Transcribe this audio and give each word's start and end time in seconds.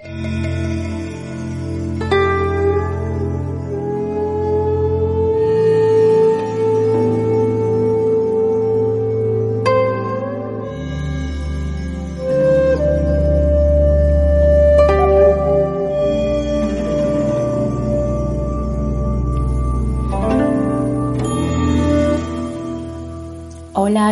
Hola 0.00 0.12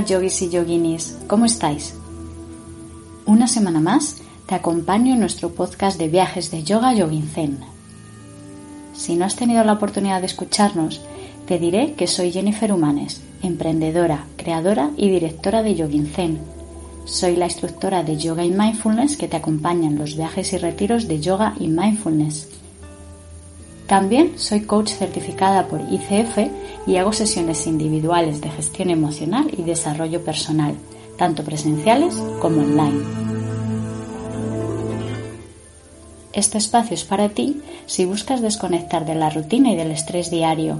yogis 0.01 0.43
y 0.43 0.51
yoginis, 0.51 1.16
¿cómo 1.29 1.45
estáis? 1.45 1.95
Una 3.24 3.46
semana 3.46 3.79
más 3.79 4.26
te 4.46 4.55
acompaño 4.55 5.14
en 5.14 5.20
nuestro 5.20 5.52
podcast 5.52 5.98
de 5.98 6.09
viajes 6.09 6.50
de 6.50 6.62
yoga 6.62 6.95
Yogin 6.95 7.28
Zen. 7.28 7.59
Si 8.95 9.16
no 9.16 9.24
has 9.24 9.34
tenido 9.34 9.65
la 9.65 9.73
oportunidad 9.73 10.21
de 10.21 10.26
escucharnos, 10.26 11.01
te 11.46 11.59
diré 11.59 11.95
que 11.95 12.07
soy 12.07 12.30
Jennifer 12.30 12.73
Humanes, 12.73 13.23
emprendedora, 13.43 14.24
creadora 14.37 14.90
y 14.96 15.10
directora 15.10 15.62
de 15.62 15.74
Yogin 15.74 16.06
Zen. 16.06 16.38
Soy 17.04 17.37
la 17.37 17.46
instructora 17.46 18.04
de 18.04 18.16
Yoga 18.16 18.45
y 18.45 18.51
Mindfulness 18.51 19.16
que 19.16 19.29
te 19.29 19.37
acompaña 19.37 19.88
en 19.88 19.98
los 19.98 20.16
viajes 20.16 20.52
y 20.52 20.59
retiros 20.59 21.09
de 21.09 21.21
Yoga 21.21 21.54
y 21.59 21.66
Mindfulness. 21.68 22.49
También 23.88 24.32
soy 24.37 24.62
coach 24.62 24.90
certificada 24.90 25.66
por 25.66 25.80
ICF 25.80 26.51
y 26.87 26.96
hago 26.96 27.12
sesiones 27.12 27.66
individuales 27.66 28.40
de 28.40 28.51
gestión 28.51 28.90
emocional 28.90 29.49
y 29.56 29.62
desarrollo 29.62 30.24
personal, 30.24 30.74
tanto 31.16 31.45
presenciales 31.45 32.15
como 32.40 32.62
online. 32.62 33.26
Este 36.37 36.59
espacio 36.59 36.92
es 36.92 37.04
para 37.04 37.30
ti 37.30 37.62
si 37.87 38.04
buscas 38.04 38.42
desconectar 38.42 39.06
de 39.06 39.15
la 39.15 39.30
rutina 39.30 39.73
y 39.73 39.76
del 39.76 39.90
estrés 39.90 40.30
diario, 40.30 40.76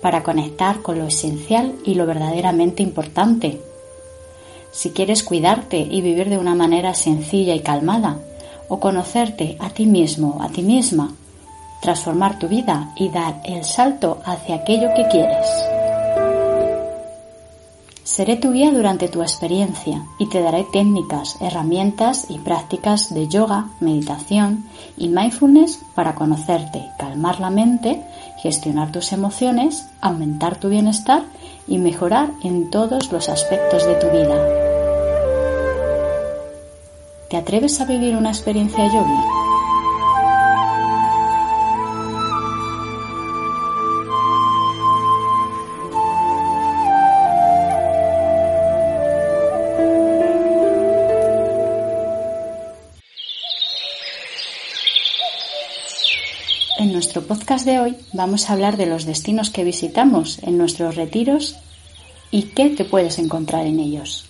para 0.00 0.22
conectar 0.22 0.82
con 0.82 1.00
lo 1.00 1.06
esencial 1.08 1.74
y 1.84 1.96
lo 1.96 2.06
verdaderamente 2.06 2.84
importante. 2.84 3.60
Si 4.70 4.90
quieres 4.90 5.24
cuidarte 5.24 5.78
y 5.78 6.00
vivir 6.00 6.30
de 6.30 6.38
una 6.38 6.54
manera 6.54 6.94
sencilla 6.94 7.56
y 7.56 7.60
calmada, 7.60 8.18
o 8.68 8.78
conocerte 8.78 9.56
a 9.58 9.70
ti 9.70 9.84
mismo, 9.84 10.38
a 10.40 10.48
ti 10.48 10.62
misma, 10.62 11.12
transformar 11.82 12.38
tu 12.38 12.46
vida 12.46 12.92
y 12.94 13.08
dar 13.08 13.42
el 13.44 13.64
salto 13.64 14.22
hacia 14.24 14.54
aquello 14.54 14.90
que 14.94 15.08
quieres. 15.08 15.69
Seré 18.10 18.34
tu 18.34 18.50
guía 18.50 18.72
durante 18.72 19.06
tu 19.06 19.22
experiencia 19.22 20.04
y 20.18 20.28
te 20.28 20.42
daré 20.42 20.64
técnicas, 20.64 21.36
herramientas 21.40 22.26
y 22.28 22.40
prácticas 22.40 23.14
de 23.14 23.28
yoga, 23.28 23.68
meditación 23.78 24.64
y 24.96 25.06
mindfulness 25.06 25.78
para 25.94 26.16
conocerte, 26.16 26.90
calmar 26.98 27.38
la 27.38 27.50
mente, 27.50 28.02
gestionar 28.42 28.90
tus 28.90 29.12
emociones, 29.12 29.86
aumentar 30.00 30.56
tu 30.56 30.68
bienestar 30.68 31.22
y 31.68 31.78
mejorar 31.78 32.32
en 32.42 32.68
todos 32.68 33.12
los 33.12 33.28
aspectos 33.28 33.86
de 33.86 33.94
tu 33.94 34.08
vida. 34.08 34.44
¿Te 37.28 37.36
atreves 37.36 37.80
a 37.80 37.84
vivir 37.84 38.16
una 38.16 38.30
experiencia 38.30 38.86
yogi? 38.86 39.59
Nuestro 57.10 57.26
podcast 57.26 57.64
de 57.66 57.80
hoy 57.80 57.96
vamos 58.12 58.48
a 58.48 58.52
hablar 58.52 58.76
de 58.76 58.86
los 58.86 59.04
destinos 59.04 59.50
que 59.50 59.64
visitamos 59.64 60.38
en 60.44 60.56
nuestros 60.56 60.94
retiros 60.94 61.56
y 62.30 62.42
qué 62.54 62.70
te 62.70 62.84
puedes 62.84 63.18
encontrar 63.18 63.66
en 63.66 63.80
ellos. 63.80 64.26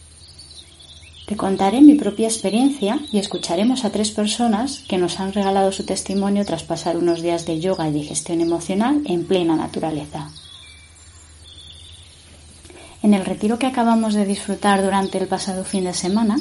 Te 1.26 1.36
contaré 1.36 1.82
mi 1.82 1.96
propia 1.96 2.28
experiencia 2.28 2.98
y 3.12 3.18
escucharemos 3.18 3.84
a 3.84 3.90
tres 3.90 4.12
personas 4.12 4.78
que 4.88 4.96
nos 4.96 5.20
han 5.20 5.34
regalado 5.34 5.72
su 5.72 5.84
testimonio 5.84 6.46
tras 6.46 6.62
pasar 6.62 6.96
unos 6.96 7.20
días 7.20 7.44
de 7.44 7.60
yoga 7.60 7.86
y 7.86 7.92
digestión 7.92 8.40
emocional 8.40 9.02
en 9.04 9.26
plena 9.26 9.56
naturaleza. 9.56 10.30
En 13.02 13.12
el 13.12 13.26
retiro 13.26 13.58
que 13.58 13.66
acabamos 13.66 14.14
de 14.14 14.24
disfrutar 14.24 14.82
durante 14.82 15.18
el 15.18 15.26
pasado 15.26 15.64
fin 15.64 15.84
de 15.84 15.92
semana, 15.92 16.38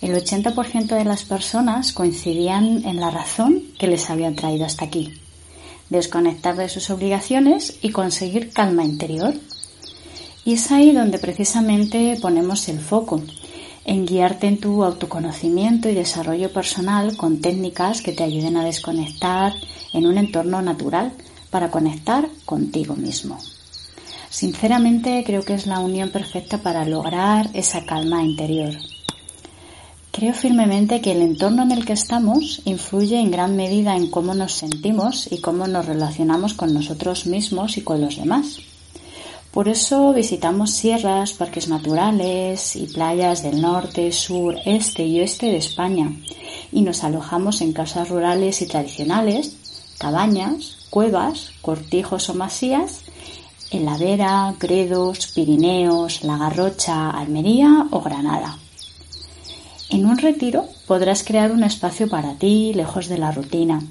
el 0.00 0.14
80% 0.14 0.96
de 0.96 1.04
las 1.04 1.24
personas 1.24 1.92
coincidían 1.92 2.82
en 2.86 2.98
la 2.98 3.10
razón 3.10 3.62
que 3.78 3.88
les 3.88 4.08
había 4.08 4.34
traído 4.34 4.64
hasta 4.64 4.86
aquí 4.86 5.12
desconectar 5.92 6.56
de 6.56 6.68
sus 6.68 6.90
obligaciones 6.90 7.78
y 7.82 7.90
conseguir 7.90 8.50
calma 8.50 8.84
interior. 8.84 9.34
Y 10.44 10.54
es 10.54 10.72
ahí 10.72 10.92
donde 10.92 11.18
precisamente 11.18 12.18
ponemos 12.20 12.68
el 12.68 12.80
foco, 12.80 13.22
en 13.84 14.06
guiarte 14.06 14.46
en 14.48 14.58
tu 14.58 14.82
autoconocimiento 14.82 15.88
y 15.88 15.94
desarrollo 15.94 16.52
personal 16.52 17.16
con 17.16 17.40
técnicas 17.40 18.02
que 18.02 18.12
te 18.12 18.24
ayuden 18.24 18.56
a 18.56 18.64
desconectar 18.64 19.52
en 19.92 20.06
un 20.06 20.18
entorno 20.18 20.62
natural 20.62 21.12
para 21.50 21.70
conectar 21.70 22.28
contigo 22.44 22.96
mismo. 22.96 23.38
Sinceramente 24.30 25.22
creo 25.26 25.44
que 25.44 25.54
es 25.54 25.66
la 25.66 25.78
unión 25.78 26.10
perfecta 26.10 26.58
para 26.58 26.86
lograr 26.86 27.50
esa 27.52 27.84
calma 27.84 28.24
interior. 28.24 28.74
Creo 30.22 30.34
firmemente 30.34 31.00
que 31.00 31.10
el 31.10 31.20
entorno 31.20 31.64
en 31.64 31.72
el 31.72 31.84
que 31.84 31.94
estamos 31.94 32.62
influye 32.64 33.18
en 33.18 33.32
gran 33.32 33.56
medida 33.56 33.96
en 33.96 34.08
cómo 34.08 34.34
nos 34.34 34.52
sentimos 34.52 35.26
y 35.32 35.40
cómo 35.40 35.66
nos 35.66 35.86
relacionamos 35.86 36.54
con 36.54 36.72
nosotros 36.72 37.26
mismos 37.26 37.76
y 37.76 37.80
con 37.80 38.00
los 38.00 38.18
demás. 38.18 38.60
Por 39.50 39.68
eso 39.68 40.12
visitamos 40.12 40.70
sierras, 40.70 41.32
parques 41.32 41.66
naturales 41.66 42.76
y 42.76 42.86
playas 42.86 43.42
del 43.42 43.60
norte, 43.60 44.12
sur, 44.12 44.54
este 44.64 45.04
y 45.04 45.18
oeste 45.18 45.46
de 45.46 45.56
España 45.56 46.14
y 46.70 46.82
nos 46.82 47.02
alojamos 47.02 47.60
en 47.60 47.72
casas 47.72 48.08
rurales 48.08 48.62
y 48.62 48.66
tradicionales, 48.66 49.56
cabañas, 49.98 50.86
cuevas, 50.88 51.50
cortijos 51.62 52.28
o 52.28 52.34
masías, 52.34 53.00
en 53.72 53.86
Ladera, 53.86 54.54
Gredos, 54.60 55.26
Pirineos, 55.34 56.22
La 56.22 56.38
Garrocha, 56.38 57.10
Almería 57.10 57.88
o 57.90 58.00
Granada. 58.02 58.61
En 59.92 60.06
un 60.06 60.16
retiro 60.16 60.64
podrás 60.86 61.22
crear 61.22 61.52
un 61.52 61.64
espacio 61.64 62.08
para 62.08 62.32
ti, 62.36 62.72
lejos 62.74 63.08
de 63.08 63.18
la 63.18 63.30
rutina. 63.30 63.82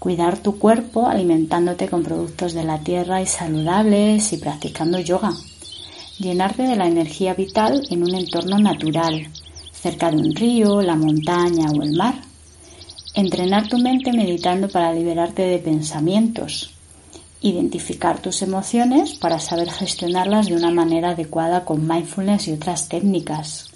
Cuidar 0.00 0.38
tu 0.38 0.58
cuerpo 0.58 1.06
alimentándote 1.06 1.88
con 1.88 2.02
productos 2.02 2.52
de 2.52 2.64
la 2.64 2.80
tierra 2.80 3.22
y 3.22 3.26
saludables 3.26 4.32
y 4.32 4.38
practicando 4.38 4.98
yoga. 4.98 5.32
Llenarte 6.18 6.64
de 6.64 6.74
la 6.74 6.88
energía 6.88 7.34
vital 7.34 7.86
en 7.90 8.02
un 8.02 8.16
entorno 8.16 8.58
natural, 8.58 9.28
cerca 9.70 10.10
de 10.10 10.16
un 10.16 10.34
río, 10.34 10.82
la 10.82 10.96
montaña 10.96 11.70
o 11.70 11.80
el 11.80 11.92
mar. 11.92 12.16
Entrenar 13.14 13.68
tu 13.68 13.78
mente 13.78 14.12
meditando 14.12 14.68
para 14.68 14.92
liberarte 14.92 15.42
de 15.42 15.60
pensamientos. 15.60 16.74
Identificar 17.40 18.18
tus 18.18 18.42
emociones 18.42 19.12
para 19.12 19.38
saber 19.38 19.70
gestionarlas 19.70 20.46
de 20.46 20.56
una 20.56 20.72
manera 20.72 21.10
adecuada 21.10 21.64
con 21.64 21.86
mindfulness 21.86 22.48
y 22.48 22.52
otras 22.52 22.88
técnicas 22.88 23.75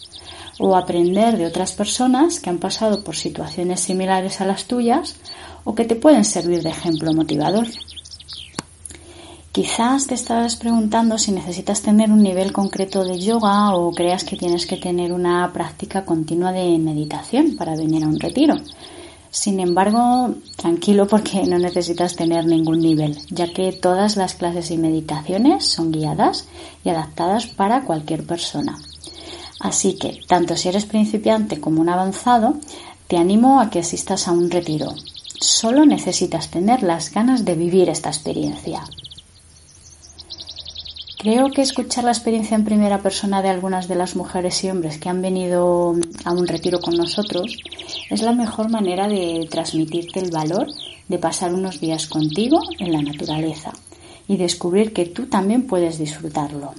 o 0.60 0.76
aprender 0.76 1.38
de 1.38 1.46
otras 1.46 1.72
personas 1.72 2.38
que 2.38 2.50
han 2.50 2.58
pasado 2.58 3.02
por 3.02 3.16
situaciones 3.16 3.80
similares 3.80 4.40
a 4.42 4.46
las 4.46 4.66
tuyas 4.66 5.16
o 5.64 5.74
que 5.74 5.86
te 5.86 5.96
pueden 5.96 6.24
servir 6.24 6.62
de 6.62 6.68
ejemplo 6.68 7.14
motivador. 7.14 7.66
Quizás 9.52 10.06
te 10.06 10.14
estarás 10.14 10.56
preguntando 10.56 11.18
si 11.18 11.32
necesitas 11.32 11.82
tener 11.82 12.12
un 12.12 12.22
nivel 12.22 12.52
concreto 12.52 13.02
de 13.04 13.18
yoga 13.18 13.74
o 13.74 13.90
creas 13.90 14.22
que 14.22 14.36
tienes 14.36 14.66
que 14.66 14.76
tener 14.76 15.12
una 15.12 15.50
práctica 15.52 16.04
continua 16.04 16.52
de 16.52 16.78
meditación 16.78 17.56
para 17.56 17.74
venir 17.74 18.04
a 18.04 18.08
un 18.08 18.20
retiro. 18.20 18.54
Sin 19.30 19.60
embargo, 19.60 20.34
tranquilo 20.56 21.06
porque 21.06 21.44
no 21.46 21.58
necesitas 21.58 22.16
tener 22.16 22.44
ningún 22.44 22.80
nivel, 22.80 23.16
ya 23.30 23.52
que 23.52 23.72
todas 23.72 24.16
las 24.16 24.34
clases 24.34 24.70
y 24.70 24.76
meditaciones 24.76 25.64
son 25.64 25.90
guiadas 25.90 26.46
y 26.84 26.90
adaptadas 26.90 27.46
para 27.46 27.84
cualquier 27.84 28.26
persona. 28.26 28.76
Así 29.60 29.94
que, 29.94 30.20
tanto 30.26 30.56
si 30.56 30.68
eres 30.68 30.86
principiante 30.86 31.60
como 31.60 31.80
un 31.80 31.90
avanzado, 31.90 32.56
te 33.06 33.18
animo 33.18 33.60
a 33.60 33.70
que 33.70 33.80
asistas 33.80 34.26
a 34.26 34.32
un 34.32 34.50
retiro. 34.50 34.94
Solo 35.40 35.84
necesitas 35.84 36.50
tener 36.50 36.82
las 36.82 37.12
ganas 37.12 37.44
de 37.44 37.54
vivir 37.54 37.88
esta 37.88 38.08
experiencia. 38.08 38.82
Creo 41.18 41.50
que 41.50 41.60
escuchar 41.60 42.04
la 42.04 42.12
experiencia 42.12 42.54
en 42.54 42.64
primera 42.64 43.02
persona 43.02 43.42
de 43.42 43.50
algunas 43.50 43.88
de 43.88 43.94
las 43.94 44.16
mujeres 44.16 44.64
y 44.64 44.70
hombres 44.70 44.96
que 44.96 45.10
han 45.10 45.20
venido 45.20 45.94
a 46.24 46.32
un 46.32 46.46
retiro 46.46 46.80
con 46.80 46.96
nosotros 46.96 47.58
es 48.08 48.22
la 48.22 48.32
mejor 48.32 48.70
manera 48.70 49.06
de 49.06 49.46
transmitirte 49.50 50.20
el 50.20 50.30
valor 50.30 50.68
de 51.08 51.18
pasar 51.18 51.52
unos 51.52 51.78
días 51.78 52.06
contigo 52.06 52.62
en 52.78 52.92
la 52.92 53.02
naturaleza 53.02 53.72
y 54.28 54.38
descubrir 54.38 54.94
que 54.94 55.04
tú 55.04 55.26
también 55.26 55.66
puedes 55.66 55.98
disfrutarlo. 55.98 56.72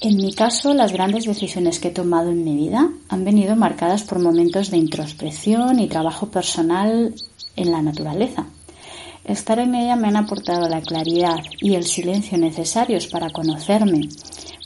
En 0.00 0.16
mi 0.16 0.32
caso, 0.32 0.72
las 0.74 0.92
grandes 0.92 1.26
decisiones 1.26 1.78
que 1.78 1.88
he 1.88 1.92
tomado 1.92 2.30
en 2.30 2.42
mi 2.42 2.56
vida 2.56 2.88
han 3.08 3.24
venido 3.24 3.54
marcadas 3.56 4.02
por 4.02 4.18
momentos 4.18 4.70
de 4.70 4.78
introspección 4.78 5.78
y 5.78 5.88
trabajo 5.88 6.30
personal 6.30 7.14
en 7.56 7.72
la 7.72 7.82
naturaleza 7.82 8.46
Estar 9.24 9.58
en 9.58 9.74
ella 9.74 9.96
me 9.96 10.08
han 10.08 10.16
aportado 10.16 10.68
la 10.68 10.80
claridad 10.80 11.36
y 11.60 11.74
el 11.74 11.84
silencio 11.84 12.38
necesarios 12.38 13.06
para 13.06 13.30
conocerme, 13.30 14.08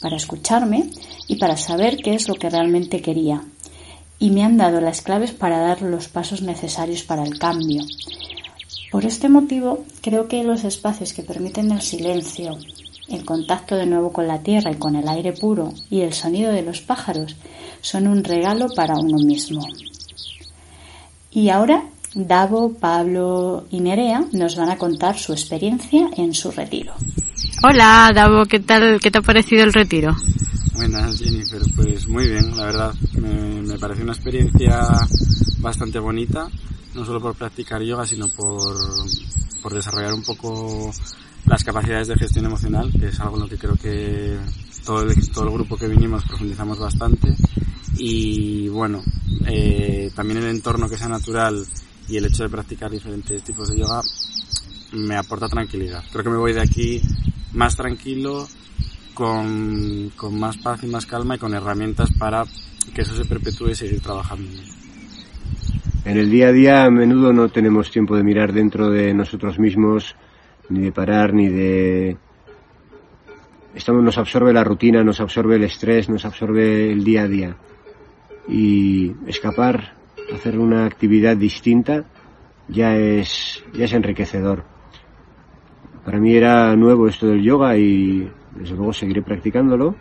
para 0.01 0.17
escucharme 0.17 0.91
y 1.27 1.37
para 1.37 1.57
saber 1.57 1.97
qué 1.97 2.15
es 2.15 2.29
lo 2.29 2.35
que 2.35 2.51
realmente 2.51 3.03
quería. 3.03 3.43
Y 4.19 4.31
me 4.31 4.45
han 4.45 4.57
dado 4.57 4.81
las 4.81 5.03
claves 5.03 5.33
para 5.33 5.59
dar 5.59 5.83
los 5.83 6.09
pasos 6.09 6.41
necesarios 6.41 7.03
para 7.03 7.25
el 7.25 7.39
cambio. 7.39 7.83
Por 8.93 9.05
este 9.05 9.29
motivo, 9.29 9.85
creo 10.01 10.29
que 10.29 10.45
los 10.45 10.63
espacios 10.63 11.13
que 11.13 11.23
permiten 11.23 11.73
el 11.73 11.83
silencio, 11.83 12.57
el 13.09 13.25
contacto 13.25 13.77
de 13.77 13.87
nuevo 13.87 14.13
con 14.13 14.27
la 14.27 14.43
tierra 14.43 14.71
y 14.71 14.77
con 14.77 14.97
el 14.97 15.09
aire 15.09 15.33
puro 15.33 15.73
y 15.91 16.01
el 16.01 16.13
sonido 16.13 16.53
de 16.53 16.63
los 16.63 16.81
pájaros 16.81 17.37
son 17.81 18.07
un 18.07 18.25
regalo 18.25 18.67
para 18.75 18.97
uno 18.97 19.19
mismo. 19.19 19.67
Y 21.31 21.49
ahora 21.49 21.85
Davo, 22.15 22.73
Pablo 22.75 23.67
y 23.71 23.81
Nerea 23.81 24.25
nos 24.33 24.57
van 24.57 24.71
a 24.71 24.79
contar 24.79 25.19
su 25.19 25.33
experiencia 25.33 26.09
en 26.17 26.33
su 26.33 26.51
retiro. 26.53 26.95
Hola, 27.65 28.13
Davo, 28.15 28.45
¿qué 28.47 28.61
tal? 28.61 29.01
¿Qué 29.01 29.11
te 29.11 29.19
ha 29.19 29.23
parecido 29.23 29.65
el 29.65 29.73
retiro? 29.73 30.15
Buenas, 30.75 31.19
Jennifer. 31.19 31.61
Pues 31.75 32.07
muy 32.07 32.29
bien, 32.29 32.57
la 32.57 32.67
verdad. 32.67 32.95
Me, 33.15 33.63
me 33.63 33.79
pareció 33.79 34.05
una 34.05 34.13
experiencia 34.13 34.87
bastante 35.59 35.99
bonita, 35.99 36.49
no 36.95 37.05
solo 37.05 37.21
por 37.21 37.35
practicar 37.35 37.83
yoga, 37.83 38.07
sino 38.07 38.29
por, 38.29 38.77
por 39.61 39.75
desarrollar 39.75 40.15
un 40.15 40.23
poco 40.23 40.93
las 41.47 41.65
capacidades 41.65 42.09
de 42.09 42.17
gestión 42.17 42.47
emocional, 42.47 42.91
que 42.99 43.09
es 43.09 43.21
algo 43.21 43.37
en 43.37 43.43
lo 43.43 43.49
que 43.49 43.59
creo 43.59 43.77
que 43.77 44.39
todo 44.85 45.03
el, 45.03 45.31
todo 45.31 45.45
el 45.45 45.55
grupo 45.55 45.77
que 45.77 45.89
vinimos 45.89 46.25
profundizamos 46.25 46.79
bastante. 46.79 47.35
Y 47.97 48.69
bueno, 48.69 49.03
eh, 49.47 50.11
también 50.15 50.41
el 50.41 50.49
entorno 50.49 50.89
que 50.89 50.97
sea 50.97 51.09
natural 51.09 51.65
y 52.09 52.17
el 52.17 52.27
hecho 52.27 52.43
de 52.43 52.49
practicar 52.49 52.91
diferentes 52.91 53.43
tipos 53.43 53.71
de 53.71 53.79
yoga 53.79 54.03
me 54.93 55.17
aporta 55.17 55.49
tranquilidad. 55.49 56.03
Creo 56.11 56.25
que 56.25 56.31
me 56.31 56.37
voy 56.37 56.53
de 56.53 56.61
aquí 56.61 57.01
más 57.53 57.77
tranquilo, 57.77 58.47
con, 59.15 60.11
con 60.17 60.39
más 60.39 60.57
paz 60.59 60.83
y 60.83 60.87
más 60.87 61.07
calma 61.07 61.37
y 61.37 61.39
con 61.39 61.55
herramientas 61.55 62.11
para 62.19 62.45
que 62.95 63.03
eso 63.03 63.17
se 63.17 63.25
perpetúe 63.25 63.71
y 63.71 63.75
seguir 63.75 64.01
trabajando. 64.01 64.51
En 66.05 66.19
el 66.19 66.31
día 66.31 66.49
a 66.49 66.53
día 66.53 66.85
a 66.85 66.91
menudo 66.91 67.33
no 67.33 67.49
tenemos 67.49 67.91
tiempo 67.91 68.17
de 68.17 68.23
mirar 68.23 68.53
dentro 68.53 68.91
de 68.91 69.15
nosotros 69.15 69.59
mismos, 69.59 70.15
ni 70.69 70.81
de 70.81 70.93
parar, 70.93 71.35
ni 71.35 71.49
de... 71.49 72.17
Estamos, 73.75 74.03
nos 74.03 74.19
absorbe 74.19 74.53
la 74.53 74.65
rutina, 74.65 75.03
nos 75.03 75.21
absorbe 75.21 75.57
el 75.57 75.65
estrés, 75.65 76.09
nos 76.09 76.25
absorbe 76.25 76.93
el 76.93 77.03
día 77.03 77.23
a 77.23 77.29
día. 77.29 77.57
Y 78.49 79.13
escapar 79.27 79.95
hacer 80.33 80.59
una 80.59 80.87
actividad 80.87 81.37
distinta 81.37 82.05
ya 82.69 82.97
es, 82.97 83.65
ya 83.75 83.85
es 83.85 83.93
enriquecedor. 83.93 84.65
Para 86.05 86.19
mí 86.19 86.35
era 86.35 86.77
nuevo 86.77 87.09
esto 87.09 87.27
del 87.27 87.43
yoga 87.43 87.77
y 87.77 88.31
desde 88.53 88.77
luego 88.77 88.93
seguiré 88.93 89.23
practicándolo, 89.23 89.97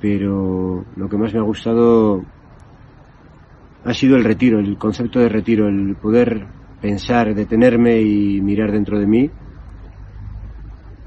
pero 0.00 0.84
lo 0.96 1.08
que 1.08 1.16
más 1.16 1.32
me 1.32 1.40
ha 1.40 1.42
gustado 1.42 2.24
ha 3.84 3.94
sido 3.94 4.16
el 4.16 4.24
retiro, 4.24 4.58
el 4.58 4.76
concepto 4.78 5.20
de 5.20 5.28
retiro, 5.28 5.68
el 5.68 5.94
poder 5.96 6.46
pensar, 6.80 7.34
detenerme 7.34 8.00
y 8.00 8.40
mirar 8.40 8.72
dentro 8.72 8.98
de 8.98 9.06
mí 9.06 9.30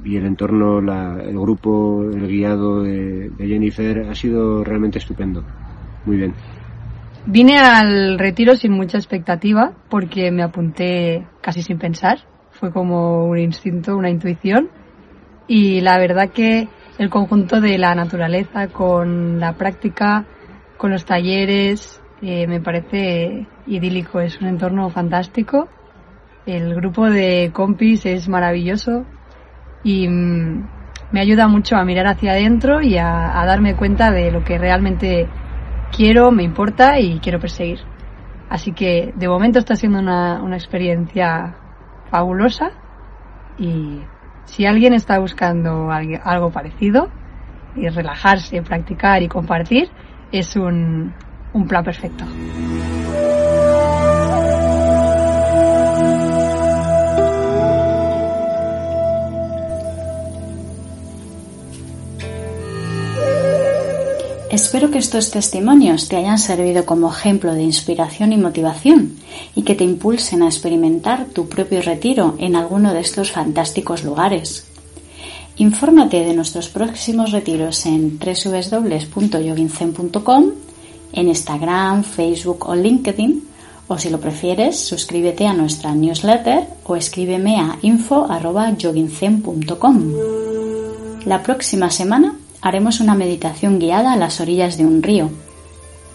y 0.04 0.18
el 0.18 0.26
entorno, 0.26 0.80
el 1.20 1.40
grupo, 1.40 2.04
el 2.04 2.28
guiado 2.28 2.84
de 2.84 3.32
Jennifer 3.38 4.08
ha 4.10 4.16
sido 4.16 4.64
realmente 4.64 5.00
estupendo. 5.00 5.44
Muy 6.06 6.18
bien. 6.18 6.34
Vine 7.26 7.60
al 7.60 8.18
retiro 8.18 8.56
sin 8.56 8.72
mucha 8.72 8.98
expectativa 8.98 9.74
porque 9.90 10.32
me 10.32 10.44
apunté 10.44 11.28
casi 11.42 11.62
sin 11.62 11.78
pensar. 11.78 12.20
Fue 12.52 12.72
como 12.72 13.26
un 13.26 13.38
instinto, 13.38 13.96
una 13.96 14.10
intuición. 14.10 14.70
Y 15.48 15.82
la 15.82 15.98
verdad 16.00 16.30
que 16.30 16.68
el 16.98 17.10
conjunto 17.10 17.62
de 17.62 17.78
la 17.78 17.94
naturaleza 17.94 18.68
con 18.68 19.40
la 19.40 19.54
práctica, 19.54 20.26
con 20.78 20.92
los 20.92 21.06
talleres, 21.06 22.01
eh, 22.22 22.48
me 22.48 22.62
parece 22.62 23.48
idílico. 23.66 24.20
Es 24.20 24.40
un 24.40 24.48
entorno 24.48 24.90
fantástico. 24.90 25.68
El 26.46 26.76
grupo 26.76 27.10
de 27.10 27.52
compis 27.54 28.06
es 28.06 28.28
maravilloso 28.28 29.06
y 29.84 30.08
mm, 30.08 30.68
me 31.12 31.20
ayuda 31.20 31.48
mucho 31.48 31.76
a 31.76 31.84
mirar 31.84 32.08
hacia 32.08 32.32
adentro 32.32 32.82
y 32.82 32.98
a, 32.98 33.44
darme 33.46 33.76
cuenta 33.76 34.12
de 34.12 34.32
lo 34.32 34.44
que 34.44 34.58
realmente 34.58 35.28
quiero, 35.96 36.32
me 36.32 36.44
importa 36.44 37.00
y 37.00 37.20
quiero 37.20 37.40
perseguir. 37.40 37.80
Así 38.50 38.72
que 38.72 39.14
de 39.16 39.28
momento 39.28 39.60
está 39.60 39.76
siendo 39.76 40.00
una, 40.00 40.42
una 40.42 40.58
experiencia 40.58 41.56
fabulosa 42.10 42.72
y 43.58 44.02
si 44.46 44.66
alguien 44.66 44.94
está 44.94 45.20
buscando 45.20 45.90
algo 45.92 46.52
parecido 46.52 47.10
y 47.76 47.88
relajarse, 47.88 48.62
practicar 48.62 49.22
y 49.24 49.28
compartir, 49.28 49.90
es 50.32 50.56
un, 50.56 51.14
un 51.54 51.68
plan 51.68 51.84
perfecto. 51.84 52.26
Espero 64.52 64.92
que 64.92 64.98
estos 64.98 65.32
testimonios 65.32 66.10
te 66.10 66.18
hayan 66.18 66.38
servido 66.38 66.86
como 66.86 67.10
ejemplo 67.10 67.54
de 67.54 67.64
inspiración 67.64 68.34
y 68.34 68.38
motivación 68.38 69.16
y 69.56 69.64
que 69.64 69.76
te 69.76 69.86
impulsen 69.86 70.44
a 70.44 70.48
experimentar 70.48 71.28
tu 71.28 71.48
propio 71.48 71.82
retiro 71.82 72.36
en 72.38 72.58
alguno 72.58 72.94
de 72.94 73.00
estos 73.00 73.32
fantásticos 73.32 74.04
lugares. 74.04 74.68
Infórmate 75.56 76.26
de 76.26 76.34
nuestros 76.34 76.68
próximos 76.68 77.32
retiros 77.32 77.86
en 77.86 78.20
www.yoginzen.com, 78.20 80.46
en 81.14 81.28
Instagram, 81.28 82.04
Facebook 82.04 82.68
o 82.68 82.76
LinkedIn, 82.76 83.48
o 83.88 83.98
si 83.98 84.10
lo 84.10 84.20
prefieres, 84.20 84.80
suscríbete 84.80 85.48
a 85.48 85.54
nuestra 85.54 85.94
newsletter 85.94 86.64
o 86.86 86.96
escríbeme 86.96 87.60
a 87.60 87.78
info.yoginzen.com. 87.82 90.14
La 91.26 91.44
próxima 91.44 91.90
semana 91.90 92.36
haremos 92.62 93.02
una 93.02 93.16
meditación 93.16 93.80
guiada 93.80 94.14
a 94.14 94.18
las 94.18 94.40
orillas 94.40 94.78
de 94.78 94.86
un 94.86 95.04
río. 95.04 95.30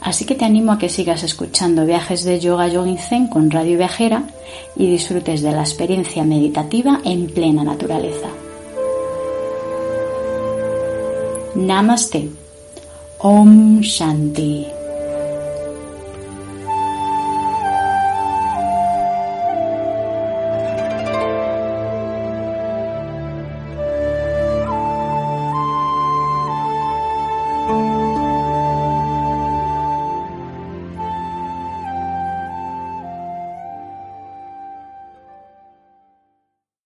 Así 0.00 0.24
que 0.24 0.34
te 0.34 0.44
animo 0.44 0.72
a 0.72 0.78
que 0.78 0.88
sigas 0.88 1.22
escuchando 1.22 1.84
viajes 1.84 2.24
de 2.24 2.40
yoga 2.40 2.68
yogin 2.68 2.98
zen 2.98 3.28
con 3.28 3.50
Radio 3.50 3.76
Viajera 3.76 4.22
y 4.76 4.90
disfrutes 4.90 5.42
de 5.42 5.52
la 5.52 5.60
experiencia 5.60 6.24
meditativa 6.24 7.00
en 7.04 7.26
plena 7.26 7.64
naturaleza. 7.64 8.28
Namaste. 11.56 12.28
Om 13.18 13.80
Shanti. 13.80 14.85